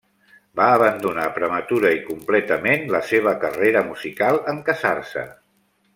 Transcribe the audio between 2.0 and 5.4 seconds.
completament la seva carrera musical en casar-se.